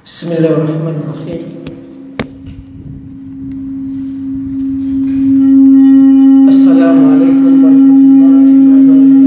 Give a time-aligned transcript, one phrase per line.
[0.00, 1.44] بسم الله الرحمن الرحيم.
[6.48, 9.20] السلام عليكم ورحمة الله وبركاته.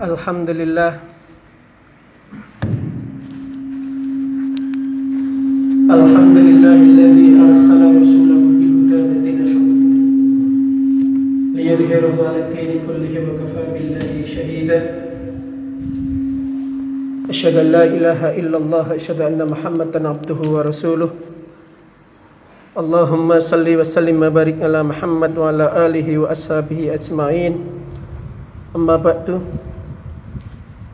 [0.00, 1.11] الحمد لله
[18.22, 21.10] إله إلا الله أشهد أن محمدا عبده ورسوله.
[22.78, 27.52] اللهم صل وسلم وبارك على محمد وعلى آله وأصحابه أجمعين.
[28.78, 29.42] أما بعد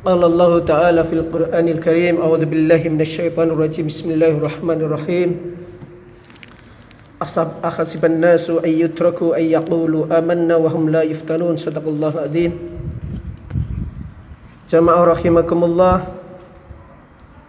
[0.09, 3.93] قال الله تعالى في القرآن الكريم أعوذ بالله من الشيطان الرجيم.
[3.93, 5.31] بسم الله الرحمن الرحيم.
[7.61, 11.61] أحسب الناس أن يتركوا أن يقولوا آمنا وهم لا يفتنون.
[11.61, 12.53] صدق الله العظيم.
[14.69, 16.18] Jamaah rahimakumullah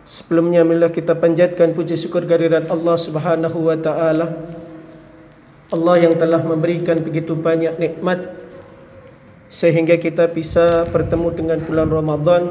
[0.10, 4.42] Sebelumnya marilah kita panjatkan puji syukur kehadirat Allah Subhanahu wa taala.
[5.70, 8.26] Allah yang telah memberikan begitu banyak nikmat
[9.54, 12.44] sehingga kita bisa bertemu dengan bulan Ramadan.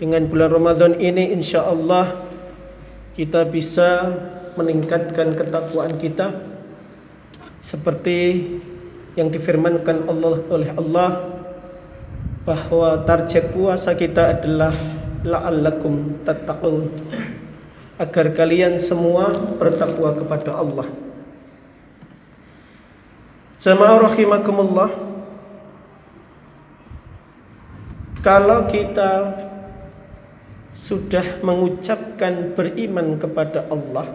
[0.00, 2.24] Dengan bulan Ramadan ini insya Allah
[3.12, 4.08] kita bisa
[4.56, 6.40] meningkatkan ketakwaan kita
[7.60, 8.48] seperti
[9.12, 11.10] yang difirmankan Allah oleh Allah
[12.48, 14.72] bahwa target puasa kita adalah
[15.26, 16.90] la'allakum tattaqun
[17.98, 20.86] agar kalian semua bertakwa kepada Allah.
[23.58, 25.08] Jamaah rahimakumullah
[28.18, 29.30] Kalau kita
[30.74, 34.10] sudah mengucapkan beriman kepada Allah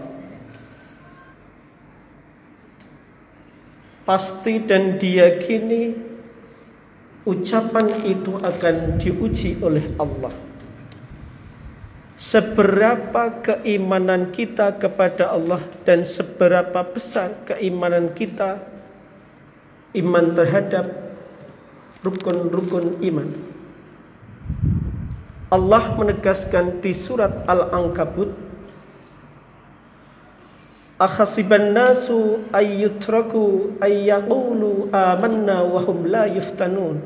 [4.03, 5.95] pasti dan diyakini
[7.23, 10.52] ucapan itu akan diuji oleh Allah.
[12.23, 18.64] Seberapa keimanan kita kepada Allah dan seberapa besar keimanan kita
[19.92, 20.88] iman terhadap
[22.00, 23.28] rukun-rukun iman.
[25.52, 28.32] Allah menegaskan di surat Al-Ankabut
[30.95, 37.04] Akhasiban nasu ayyutraku ayyaqulu amanna wa la yuftanun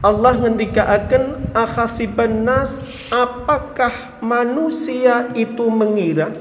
[0.00, 6.32] Allah ngendikaaken akhasiban nas apakah manusia itu mengira?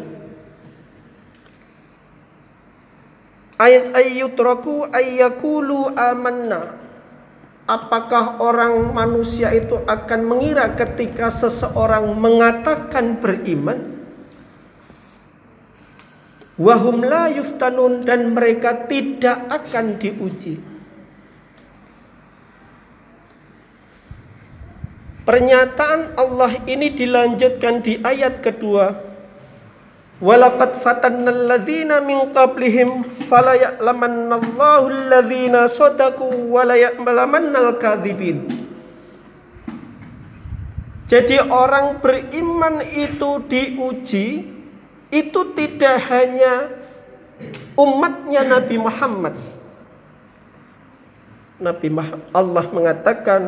[3.60, 6.80] Ayat ayyutraku ayyakulu amanna.
[7.68, 14.00] Apakah orang manusia itu akan mengira ketika seseorang mengatakan beriman?
[16.56, 20.79] Wahum la yuftanun dan mereka tidak akan diuji
[25.30, 28.98] Pernyataan Allah ini dilanjutkan di ayat kedua.
[30.18, 38.42] Walaqad fatanna alladzina min qablihim fala ya'lamanna Allahu alladzina sadaqu wa la al-kadzibin.
[41.06, 44.50] Jadi orang beriman itu diuji
[45.14, 46.74] itu tidak hanya
[47.78, 49.38] umatnya Nabi Muhammad.
[51.62, 53.42] Nabi Muhammad Allah mengatakan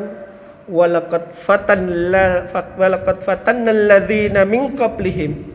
[0.69, 5.47] walaqad fatanna walaqad fatanna alladzina min qablihim.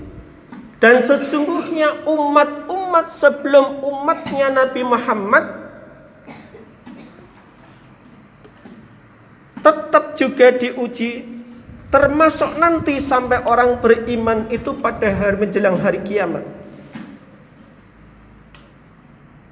[0.77, 5.45] Dan sesungguhnya umat-umat sebelum umatnya Nabi Muhammad
[9.65, 11.27] tetap juga diuji
[11.91, 16.45] termasuk nanti sampai orang beriman itu pada hari menjelang hari kiamat.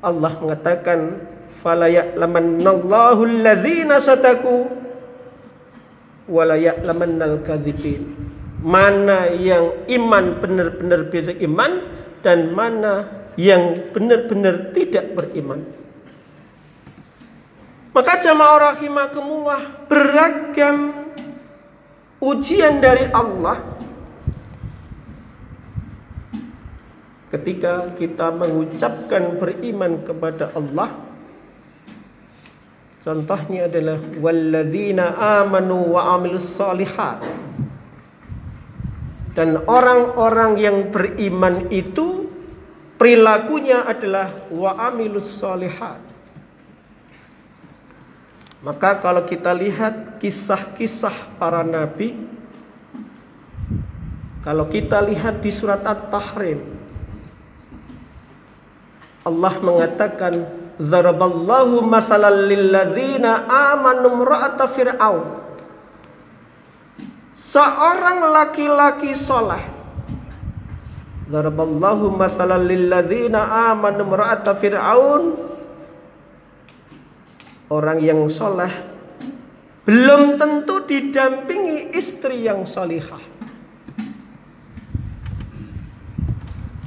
[0.05, 1.25] Allah mengatakan
[1.65, 4.69] fala ya'lamannallahu alladzina sadaku
[7.45, 11.73] kadzibin mana yang iman benar-benar beriman
[12.25, 15.69] dan mana yang benar-benar tidak beriman.
[17.93, 21.07] Maka jamaah rahimakumullah beragam
[22.19, 23.61] ujian dari Allah
[27.31, 31.14] ketika kita mengucapkan beriman kepada Allah
[33.05, 35.13] Contohnya adalah walladzina
[35.45, 36.57] amanu wa amilus
[39.37, 42.33] dan orang-orang yang beriman itu
[42.97, 45.37] perilakunya adalah wa amilus.
[48.65, 52.17] Maka kalau kita lihat kisah-kisah para nabi
[54.45, 56.61] Kalau kita lihat di surat At-Tahrim
[59.25, 65.39] Allah mengatakan Zaraballahu mathalan lilladzina amanu imra'ata fir'aun.
[67.35, 69.63] Seorang laki-laki soleh.
[71.31, 75.39] Daraballahu masalan lilladzina amanu imra'ata fir'aun.
[77.71, 78.71] Orang yang soleh
[79.85, 83.21] belum tentu didampingi istri yang salihah.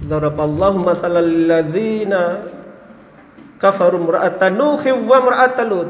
[0.07, 2.47] Daraballahu masalan lilladzina
[3.57, 5.19] kafaru imra'ata Nuh wa
[5.65, 5.89] Lut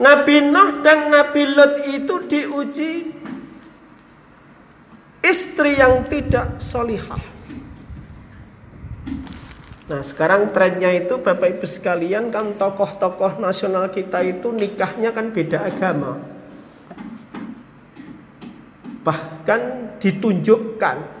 [0.00, 2.92] Nabi Nuh dan Nabi Lut itu diuji
[5.20, 7.20] istri yang tidak solihah.
[9.92, 15.68] Nah sekarang trennya itu Bapak Ibu sekalian kan tokoh-tokoh nasional kita itu nikahnya kan beda
[15.68, 16.16] agama.
[19.04, 19.60] Bahkan
[20.00, 21.19] ditunjukkan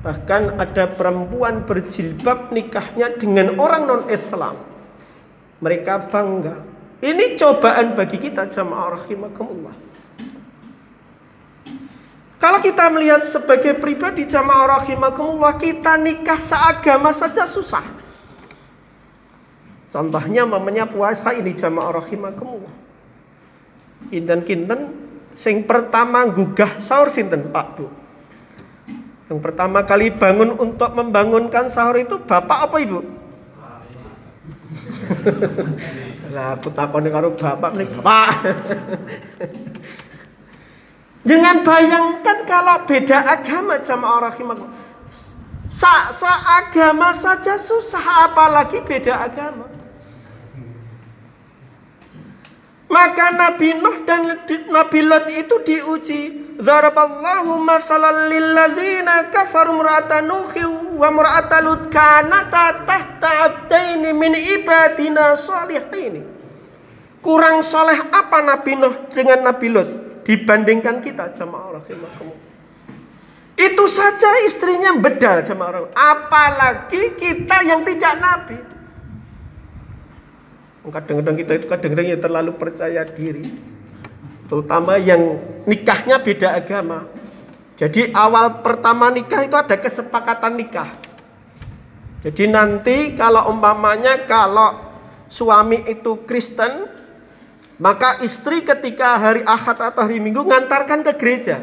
[0.00, 4.56] Bahkan ada perempuan berjilbab nikahnya dengan orang non-Islam.
[5.60, 6.56] Mereka bangga.
[7.04, 9.76] Ini cobaan bagi kita jamaah rahimakumullah.
[12.40, 17.84] Kalau kita melihat sebagai pribadi jamaah rahimakumullah, kita nikah seagama saja susah.
[19.92, 22.72] Contohnya mamanya puasa ini jamaah rahimakumullah.
[24.08, 24.80] Kinten-kinten
[25.36, 27.99] sing pertama gugah sahur sinten Pak Bu.
[29.30, 32.98] Yang pertama kali bangun untuk membangunkan sahur itu bapak apa ibu?
[36.34, 38.26] Lah aku takoni karo bapak nih bapak.
[41.30, 44.34] Jangan bayangkan kalau beda agama sama orang
[45.70, 49.69] Sa, sa agama saja susah apalagi beda agama.
[52.90, 56.22] Maka Nabi Nuh dan Nabi Lot itu diuji.
[56.58, 60.66] Zaraballahu masalan lilladzina kafaru mura'ata Nuhi
[60.98, 66.26] wa mura'ata Lut kanata tahta abdaini min ibadina salihin.
[67.22, 69.88] Kurang soleh apa Nabi Nuh dengan Nabi Lot
[70.26, 71.86] dibandingkan kita sama Allah
[73.54, 75.94] Itu saja istrinya bedal sama orang.
[75.94, 78.79] Apalagi kita yang tidak Nabi.
[80.80, 83.44] Kadang-kadang kita itu kadang-kadang yang terlalu percaya diri.
[84.48, 85.36] Terutama yang
[85.68, 87.04] nikahnya beda agama.
[87.76, 90.88] Jadi awal pertama nikah itu ada kesepakatan nikah.
[92.24, 94.76] Jadi nanti kalau umpamanya kalau
[95.28, 96.88] suami itu Kristen,
[97.80, 101.60] maka istri ketika hari Ahad atau hari Minggu ngantarkan ke gereja.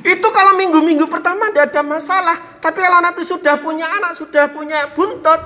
[0.00, 2.36] Itu kalau minggu-minggu pertama tidak ada masalah.
[2.56, 5.40] Tapi kalau nanti sudah punya anak, sudah punya buntut,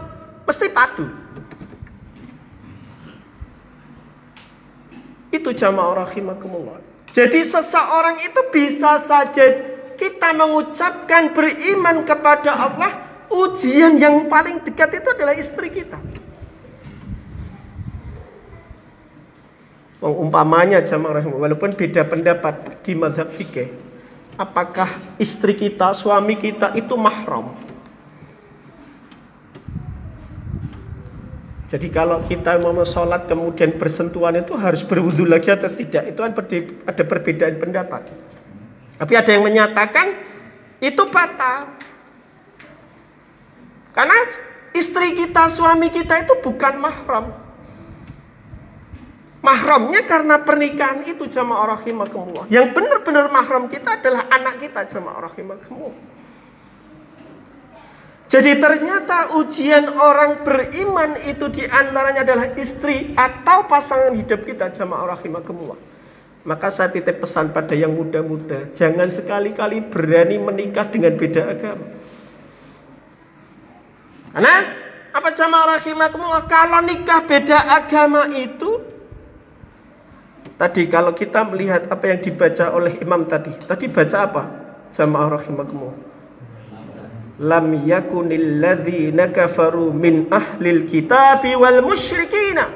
[0.47, 1.24] pasti padu.
[5.35, 6.79] Itu jamaah rahimakumullah.
[7.11, 15.09] Jadi seseorang itu bisa saja kita mengucapkan beriman kepada Allah, ujian yang paling dekat itu
[15.11, 15.99] adalah istri kita.
[19.99, 23.73] Umpamanya jamaah rahimakumullah, walaupun beda pendapat di madhab fikih,
[24.39, 27.64] apakah istri kita, suami kita itu mahram?
[31.75, 36.31] Jadi kalau kita mau sholat kemudian bersentuhan itu harus berwudu lagi atau tidak itu kan
[36.87, 38.15] ada perbedaan pendapat.
[38.94, 40.15] Tapi ada yang menyatakan
[40.79, 41.75] itu batal.
[43.91, 44.15] Karena
[44.70, 47.43] istri kita, suami kita itu bukan mahram.
[49.43, 52.46] Mahramnya karena pernikahan itu jamaah rahimakumullah.
[52.55, 55.99] Yang benar-benar mahram kita adalah anak kita jamaah rahimakumullah.
[58.25, 65.13] Jadi ternyata ujian orang beriman itu di antaranya adalah istri atau pasangan hidup kita jamaah
[65.13, 65.77] rahimakumullah.
[66.45, 71.87] Maka saya titip pesan pada yang muda-muda, jangan sekali-kali berani menikah dengan beda agama.
[74.35, 74.55] Karena
[75.15, 76.45] apa jamaah rahimakumullah?
[76.49, 78.83] Kalau nikah beda agama itu
[80.57, 84.43] tadi kalau kita melihat apa yang dibaca oleh imam tadi, tadi baca apa?
[84.93, 86.14] Jamaah rahimakumullah
[87.38, 92.70] lam yakunil ladzina kafaru min ahlil kitabi wal musyrikina.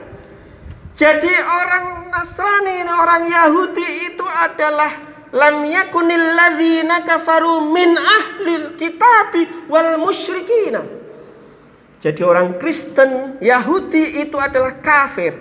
[0.98, 4.90] Jadi orang Nasrani orang Yahudi itu adalah
[5.30, 10.82] lam yakunil ladzina kafaru min ahlil kitabi wal musyrikina.
[12.02, 15.34] Jadi orang Kristen Yahudi itu adalah kafir.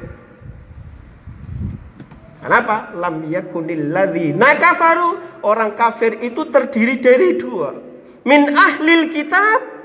[2.38, 2.94] Kenapa?
[2.94, 5.42] Lam yakunil ladzina kafaru.
[5.42, 7.87] Orang kafir itu terdiri dari dua
[8.28, 9.78] min ahlil kitab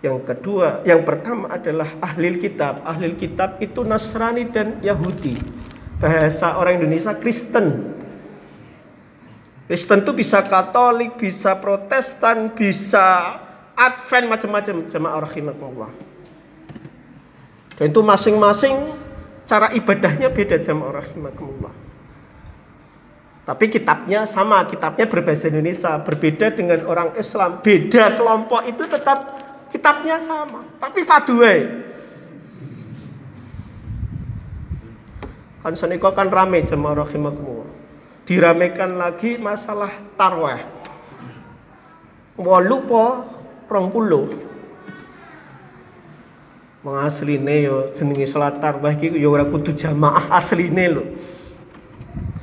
[0.00, 2.80] yang kedua, yang pertama adalah ahlil kitab.
[2.88, 5.36] Ahlil kitab itu Nasrani dan Yahudi.
[6.00, 7.92] Bahasa orang Indonesia Kristen.
[9.68, 13.36] Kristen itu bisa Katolik, bisa Protestan, bisa
[13.76, 15.92] Advent macam-macam jamaah rahimakumullah.
[17.76, 18.76] Dan itu masing-masing
[19.44, 21.89] cara ibadahnya beda jamaah rahimakumullah.
[23.50, 27.58] Tapi kitabnya sama, kitabnya berbahasa Indonesia, berbeda dengan orang Islam.
[27.66, 29.18] Beda kelompok itu tetap
[29.74, 31.58] kitabnya sama, tapi paduai.
[35.66, 37.66] Kan seniko kan rame jamaah rahimakumullah.
[38.22, 40.62] Diramekan lagi masalah tarwah.
[42.38, 43.26] Walu po
[43.66, 44.30] rong puluh
[46.86, 51.04] mengasline yo jenenge salat tarawih iki yo ora kudu jamaah asline lho.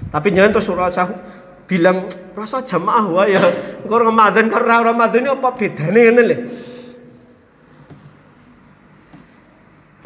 [0.07, 1.07] Tapi jangan terus ora usah
[1.67, 3.43] bilang rasa jamaah wae ya.
[3.83, 6.37] Engko Ramadan karo Ramadan apa bedane ngene lho.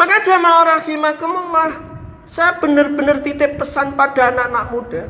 [0.01, 1.71] Maka jamaah rahimakumullah,
[2.25, 5.03] saya benar-benar titip pesan pada anak-anak muda.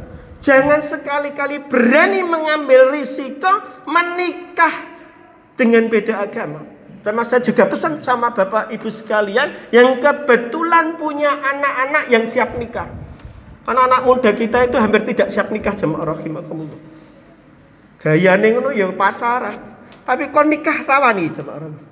[0.43, 3.47] Jangan sekali-kali berani mengambil risiko
[3.87, 4.91] menikah
[5.55, 6.67] dengan beda agama.
[7.01, 13.00] Dan saya juga pesan sama bapak ibu sekalian yang kebetulan punya anak-anak yang siap nikah.
[13.61, 16.79] Karena anak muda kita itu hampir tidak siap nikah jemaah rahimakumullah.
[18.01, 19.57] Gayane ngono ya pacaran.
[20.01, 21.85] Tapi kon nikah rawani jemaah rahimah.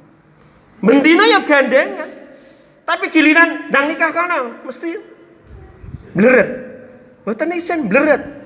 [0.81, 2.09] Mendina ya gandengan.
[2.89, 4.97] Tapi giliran nang nikah kono mesti
[6.17, 6.49] bleret.
[7.21, 8.41] Mboten isen bleret.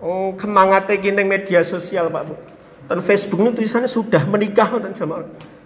[0.00, 2.36] Oh, kemangate ki media sosial, Pak Bu.
[2.84, 5.24] Dan Facebook itu tulisannya sudah menikah dan jamaah.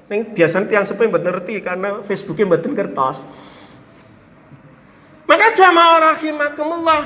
[0.09, 3.27] Neng biasanya tiang sepi mbak ngerti karena Facebooknya mboten kertas.
[5.29, 7.03] Maka jamaah rahimakumullah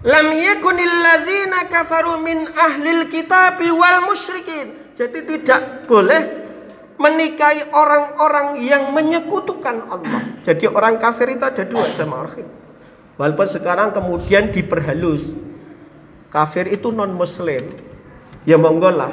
[0.00, 4.96] lam yakunil ladzina kafaru min ahlil kitabi wal musyrikin.
[4.96, 6.44] Jadi tidak boleh
[6.96, 10.40] menikahi orang-orang yang menyekutukan Allah.
[10.40, 12.48] Jadi orang kafir itu ada dua jamaah rahim.
[13.20, 15.36] Walaupun sekarang kemudian diperhalus.
[16.30, 17.74] Kafir itu non muslim.
[18.48, 19.12] Ya monggo lah.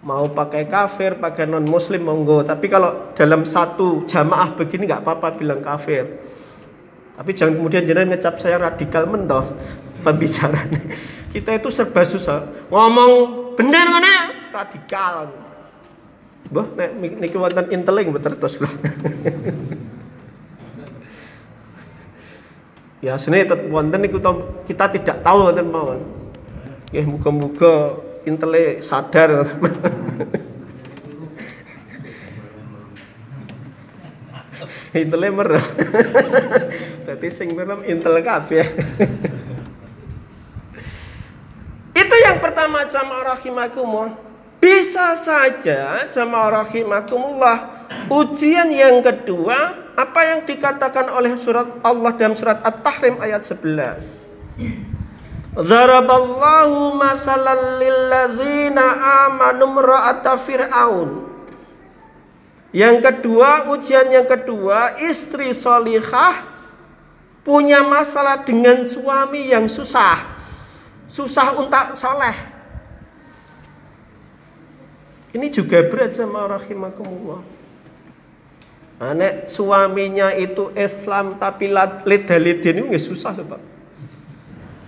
[0.00, 2.40] Mau pakai kafir, pakai non muslim monggo.
[2.44, 6.08] Tapi kalau dalam satu jamaah begini nggak apa-apa bilang kafir.
[7.20, 9.44] Tapi jangan kemudian jangan ngecap saya radikal mentoh
[10.00, 10.72] pembicaraan.
[11.28, 12.48] Kita itu serba susah.
[12.72, 13.12] Ngomong
[13.60, 15.28] bener mana radikal.
[16.48, 18.56] Boh, nek niki wonten inteling terus
[23.04, 24.00] Ya sini tetap wonten
[24.64, 26.00] kita tidak tahu wonten mawon.
[26.88, 29.44] Ya muga-muga intele sadar.
[35.00, 35.62] intele merem.
[37.06, 38.66] Berarti sing merem intel kabeh.
[42.00, 44.14] Itu yang pertama jamaah rahimakumullah.
[44.60, 52.60] Bisa saja jamaah rahimakumullah ujian yang kedua apa yang dikatakan oleh surat Allah dalam surat
[52.60, 54.28] At-Tahrim ayat 11.
[55.50, 58.84] Zaraballahu masalan lilladzina
[59.26, 61.29] amanu mra'ata fir'aun.
[62.70, 66.46] Yang kedua, ujian yang kedua, istri solihah
[67.42, 70.38] punya masalah dengan suami yang susah.
[71.10, 72.36] Susah untuk soleh.
[75.34, 77.42] Ini juga berat sama rahimakumullah.
[79.00, 81.72] Anak suaminya itu Islam tapi
[82.04, 83.62] lidalidin ini susah loh Pak.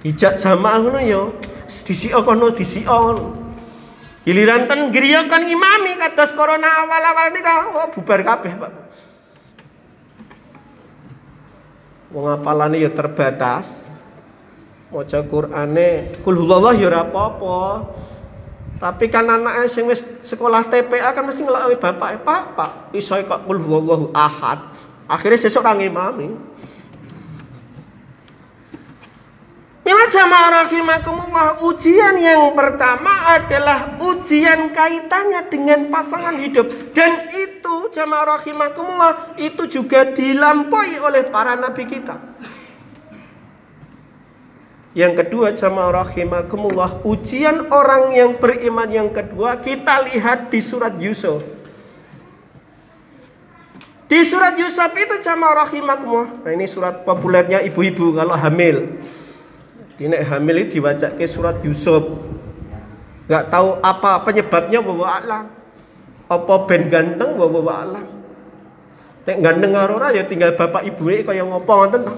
[0.02, 1.30] Dijak jamaah ngono ya,
[1.66, 2.90] disio kono disio.
[4.22, 8.72] Giliran ten griya kan ngimami kados corona awal-awal nika oh, bubar kabeh, Pak.
[12.14, 13.82] Wong apalane ya terbatas.
[14.92, 17.88] Maca Qur'ane kul huwallah ya ora apa-apa.
[18.76, 23.48] Tapi kan anak sing wis sekolah TPA kan mesti ngelakoni bapak, "Pak, Pak, iso kok
[23.48, 24.68] kul huwallahu ahad."
[25.08, 26.36] Akhirnya sesuk ra ngimami.
[29.92, 38.40] Mila jamaah rahimakumullah ujian yang pertama adalah ujian kaitannya dengan pasangan hidup dan itu jamaah
[38.40, 42.16] rahimakumullah itu juga dilampaui oleh para nabi kita.
[44.96, 51.44] Yang kedua jamaah rahimakumullah ujian orang yang beriman yang kedua kita lihat di surat Yusuf.
[54.08, 56.48] Di surat Yusuf itu jamaah rahimakumullah.
[56.48, 58.88] Nah ini surat populernya ibu-ibu kalau hamil.
[60.00, 62.00] Ini hamil ini diwajak ke surat Yusuf.
[63.28, 65.44] Gak tahu apa penyebabnya bawa alam.
[66.28, 68.06] Apa ben ganteng bawa alam.
[69.22, 72.14] Nek ganteng ora ya tinggal bapak ibu ini kaya ngopo ngoten to.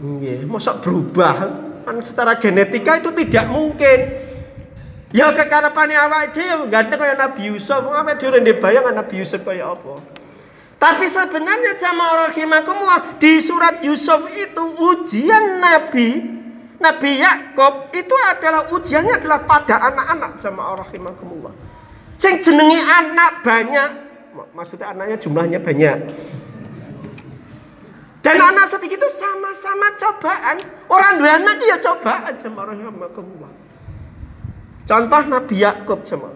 [0.00, 1.36] Nggih, masa berubah?
[1.84, 3.98] Kan secara genetika itu tidak mungkin.
[5.10, 8.62] Ya kekarepane awake dhewe ganteng kaya Nabi Yusuf, awake dhewe ndek
[8.94, 10.00] Nabi Yusuf kaya apa.
[10.80, 16.39] Tapi sebenarnya jamaah rahimakumullah di surat Yusuf itu ujian Nabi
[16.80, 21.52] Nabi Yakub itu adalah ujiannya adalah pada anak-anak jamaah rahimakumullah.
[22.16, 23.90] Sing jenenge anak banyak,
[24.56, 26.08] maksudnya anaknya jumlahnya banyak.
[28.20, 30.56] Dan anak sedikit itu sama-sama cobaan.
[30.88, 33.52] Orang dua anak ya cobaan sama rahimakumullah.
[34.88, 36.32] Contoh Nabi Yakub sama.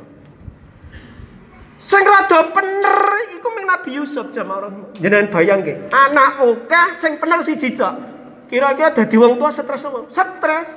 [1.80, 3.00] Sing rada bener
[3.36, 5.88] iku Nabi Yusuf jamaah Jangan bayang ke.
[5.92, 8.13] Anak oke sing bener si tok.
[8.48, 10.04] Kira-kira dadi wong tua stres apa?
[10.12, 10.68] Stres.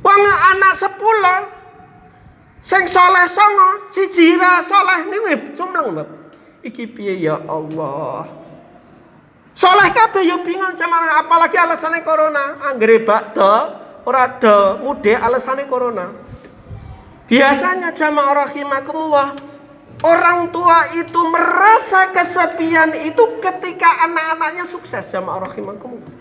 [0.00, 1.40] Wong anak sepuluh
[2.62, 6.08] sing soleh songo siji ra soleh niku cumleng, Mbak.
[6.66, 8.26] Iki piye ya Allah.
[9.56, 12.60] Soleh kabeh yo bingung jamaah apalagi alasannya corona.
[12.70, 13.72] Anggere bakdo
[14.06, 16.12] ora ada mude alasannya corona.
[17.26, 19.34] Biasanya jamaah rahimakumullah
[20.04, 26.12] Orang tua itu merasa kesepian itu ketika anak-anaknya sukses jamaah rahimakumullah.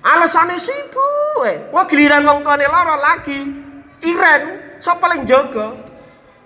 [0.00, 1.70] Alasannya sibuk, eh.
[1.70, 3.46] Wah giliran wong tuane lara lagi.
[4.02, 4.42] Iren,
[4.82, 5.76] so paling jaga.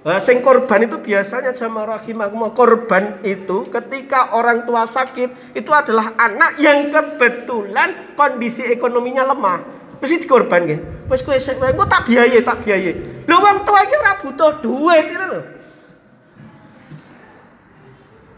[0.04, 6.12] Nah, sing korban itu biasanya jamaah rahimakumullah korban itu ketika orang tua sakit itu adalah
[6.20, 9.64] anak yang kebetulan kondisi ekonominya lemah.
[10.04, 11.08] Mesti dikorban nggih.
[11.08, 11.40] Wis kowe
[11.88, 12.92] tak biaya tak biaya.
[13.24, 15.53] Lho wong tua iki ora butuh duit lho.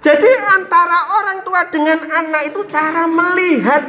[0.06, 3.82] Jadi antara orang tua dengan anak itu cara melihat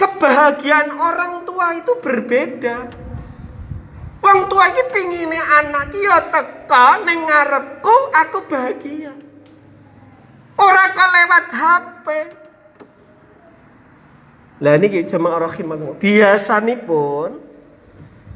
[0.00, 2.88] kebahagiaan orang tua itu berbeda.
[4.24, 9.12] Wong tua iki pingine anak iki ya teka ning ngarepku aku bahagia.
[10.56, 12.06] Ora kok lewat HP.
[14.64, 16.00] Lah niki jemaah rahimakumullah.
[16.00, 17.44] Biasanipun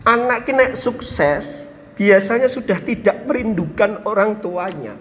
[0.05, 1.65] anak ki sukses
[1.97, 5.01] biasanya sudah tidak merindukan orang tuanya.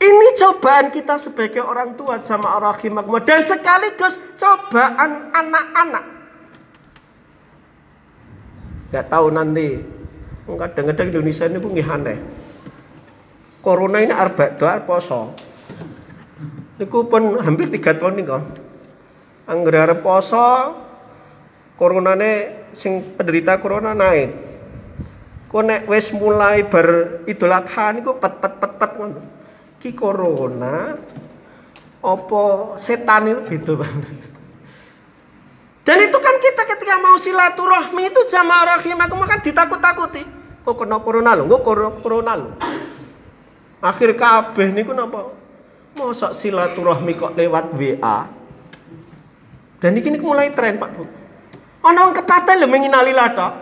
[0.00, 6.04] Ini cobaan kita sebagai orang tua sama rahimakumullah dan sekaligus cobaan anak-anak
[8.90, 9.78] Gak tahu nanti.
[10.50, 12.18] Kadang-kadang Indonesia ini pun aneh.
[13.62, 15.30] Corona ini arba doa poso.
[16.74, 18.42] Niku pun hampir tiga tahun nih kok.
[19.46, 20.74] Angger poso,
[21.78, 24.30] coronane sing penderita corona naik.
[25.46, 29.22] Kok nek wis mulai ber Idul Adha niku pet pet pet pet ngono.
[29.80, 30.92] Ki corona
[32.00, 32.42] apa
[32.76, 34.28] setan itu banget.
[35.80, 40.22] Dan itu kan kita ketika mau silaturahmi itu jamaah aku makan ditakut-takuti.
[40.60, 41.64] Kok kena corona lho, kok
[42.04, 42.52] corona lho.
[43.80, 45.32] Akhir kabeh niku napa?
[45.96, 48.28] Masa silaturahmi kok lewat WA.
[49.80, 51.08] Dan ini mulai tren Pak Bu.
[51.80, 53.52] Ana wong kepaten lho menginalilah tok.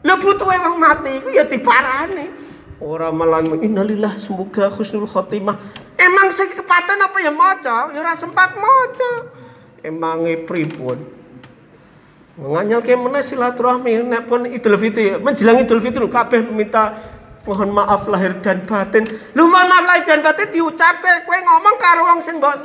[0.00, 2.39] Lho butuh wong mati iku ya diparani.
[2.80, 5.60] Ora malah innalillah semoga husnul khotimah.
[6.00, 7.92] Emang sing kepaten apa ya maca?
[7.92, 9.28] Ya ora sempat maca.
[9.84, 11.04] Emange pripun?
[12.40, 16.96] Nganyal ke mana silaturahmi nek pun Idul Fitri menjelang Idul Fitri kabeh minta
[17.44, 19.04] mohon maaf lahir dan batin.
[19.36, 22.64] Lu mohon maaf lahir dan batin diucape kowe ngomong karo wong sing mbok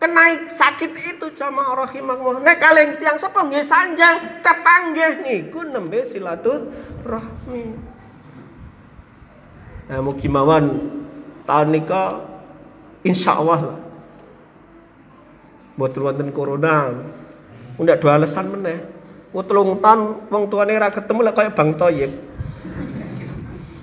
[0.00, 2.40] kenai sakit itu jamaah rahimahullah.
[2.40, 7.89] Nek kaleng tiang sapa nggih sanjang kepanggih niku nembe silaturahmi.
[9.90, 10.78] Nah mugi mawon
[11.50, 12.22] tahun nika
[13.02, 13.78] insyaallah lah.
[15.74, 16.94] Buat wonten corona
[17.80, 18.78] Ndak dua alasan meneh.
[19.32, 22.12] Wong telung tahun wong tuane ra ketemu lah kayak Bang Toyib.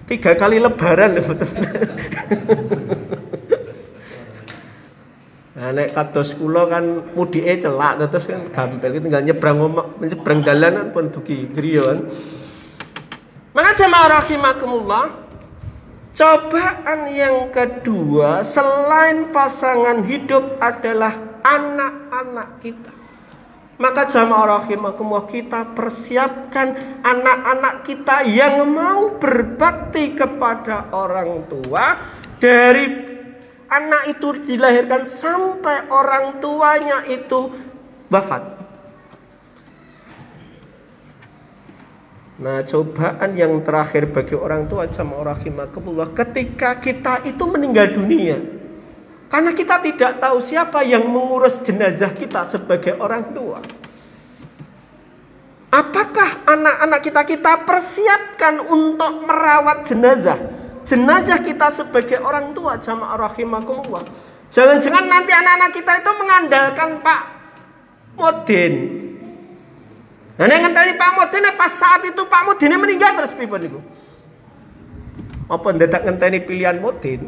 [0.08, 1.50] Tiga kali lebaran lho betul.
[5.58, 6.86] Nah, nek kados kula kan
[7.18, 9.58] mudike celak terus kan gampil tinggal nyebrang
[9.98, 12.00] nyebrang dalan pun dugi griya kan.
[13.58, 15.27] Maka jemaah rahimakumullah
[16.18, 21.14] Cobaan yang kedua selain pasangan hidup adalah
[21.46, 22.90] anak-anak kita.
[23.78, 26.74] Maka jamaah rahimakumullah kita persiapkan
[27.06, 32.02] anak-anak kita yang mau berbakti kepada orang tua
[32.42, 32.90] dari
[33.70, 37.54] anak itu dilahirkan sampai orang tuanya itu
[38.10, 38.57] wafat.
[42.38, 48.38] Nah, cobaan yang terakhir bagi orang tua sama orang rahimakumullah ketika kita itu meninggal dunia.
[49.28, 53.60] Karena kita tidak tahu siapa yang mengurus jenazah kita sebagai orang tua.
[55.68, 60.40] Apakah anak-anak kita kita persiapkan untuk merawat jenazah?
[60.88, 64.06] Jenazah kita sebagai orang tua jamaah rahimakumullah.
[64.48, 67.22] Jangan-jangan nanti anak-anak kita itu mengandalkan Pak
[68.16, 68.74] Modin.
[70.38, 73.80] Nah, yang ngenteni Pak Modin pas saat itu Pak Modin meninggal terus pripun niku?
[75.50, 77.26] Apa ndedak ngenteni pilihan Modin?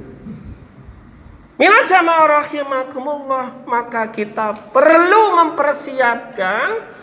[1.59, 6.99] Mila jamaah rahimakumullah, maka kita perlu mempersiapkan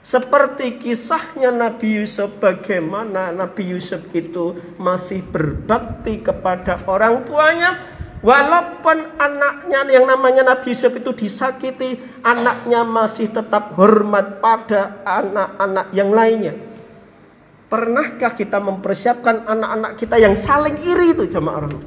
[0.00, 7.76] Seperti kisahnya Nabi Yusuf bagaimana Nabi Yusuf itu masih berbakti kepada orang tuanya
[8.20, 16.12] Walaupun anaknya yang namanya Nabi Yusuf itu disakiti, anaknya masih tetap hormat pada anak-anak yang
[16.12, 16.52] lainnya.
[17.72, 21.80] Pernahkah kita mempersiapkan anak-anak kita yang saling iri itu jamaah rahim?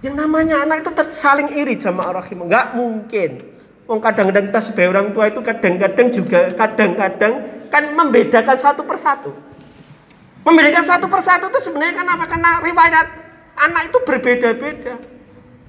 [0.00, 2.48] Yang namanya anak itu saling iri jamaah rahim.
[2.48, 3.30] Enggak mungkin.
[3.84, 7.32] Wong kadang-kadang kita sebagai orang tua itu kadang-kadang juga kadang-kadang
[7.68, 9.30] kan membedakan satu persatu.
[10.40, 12.24] Membedakan satu persatu itu sebenarnya kan apa?
[12.24, 13.25] Karena riwayat
[13.56, 14.94] Anak itu berbeda-beda.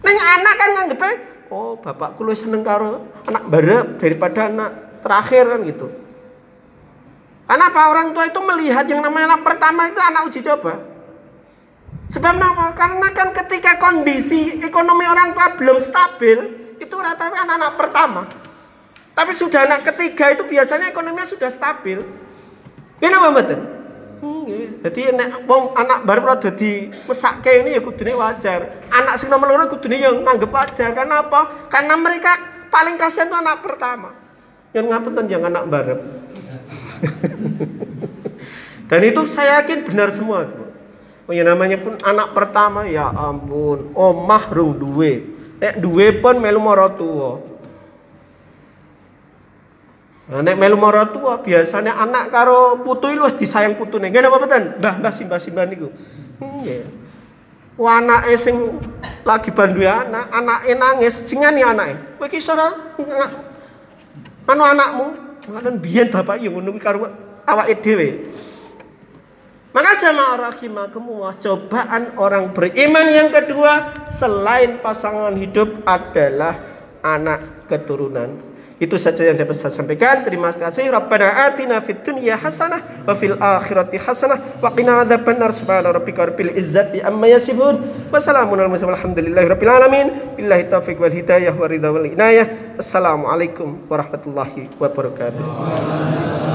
[0.04, 1.02] Neng anak kan nganggep
[1.47, 4.71] oh bapakku lebih seneng karo anak barep daripada anak
[5.04, 5.88] terakhir kan gitu.
[7.47, 10.84] Karena apa orang tua itu melihat yang namanya anak pertama itu anak uji coba.
[12.12, 12.76] Sebab apa?
[12.76, 16.39] Karena kan ketika kondisi ekonomi orang tua belum stabil,
[16.80, 18.21] itu rata-rata anak-anak pertama.
[19.15, 22.04] Tapi sudah anak ketiga itu biasanya ekonominya sudah stabil.
[23.00, 23.60] Kenapa betul?
[24.47, 28.88] Hmm, jadi nek wong anak baru rada di mesake ini ya kudune wajar.
[28.88, 30.95] Anak sing nomor loro kudune yang nganggep wajar.
[30.95, 31.67] Karena apa?
[31.67, 32.31] Karena mereka
[32.71, 34.15] paling kasihan itu anak pertama.
[34.71, 35.99] Yang ngapunten yang anak baru.
[38.88, 40.47] Dan itu saya yakin benar semua.
[41.27, 45.27] Oh ya namanya pun anak pertama ya ampun, omah rung duwe.
[45.60, 47.43] Nek duwe pun melu mara tuwa.
[50.28, 54.12] Nah, nek melu mara tua biasanya anak karo putu luwih disayang putune.
[54.12, 54.63] Nggih napa mboten?
[54.76, 55.88] Mbah, mbah simbah-simbah niku.
[56.44, 56.84] Nggih.
[57.80, 58.76] Wah anake sing
[59.24, 61.96] lagi bandu anak, anake nangis, sing ngani anake.
[62.20, 62.68] Kowe iki ora
[64.52, 65.06] anu anakmu.
[65.48, 67.08] Kan biyen bapak yo ngono karo
[67.48, 68.10] awake dhewe.
[69.72, 76.58] Maka jamaah rahimakumullah, cobaan orang beriman yang kedua selain pasangan hidup adalah
[77.06, 78.57] anak keturunan.
[78.78, 80.22] Itu saja yang dapat saya sampaikan.
[80.22, 80.86] Terima kasih.
[80.94, 85.50] Rabbana atina fid dunya hasanah wa fil akhirati hasanah wa qina adzabannar.
[85.50, 87.82] Subhana rabbika rabbil izzati amma yasifun.
[88.13, 90.08] Wassalamun ala mursalin walhamdulillahi rabbil alamin.
[90.38, 92.78] Billahi taufiq wal hidayah wa ridha wal inayah.
[92.78, 96.48] Assalamualaikum warahmatullahi wabarakatuh.